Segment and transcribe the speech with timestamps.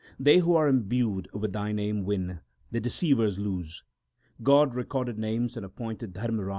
[0.19, 2.39] They who are imbued with Thy name win;
[2.71, 3.83] the de ceivers lose.
[4.41, 6.49] God recorded names and appointed Dharmraj to record acts.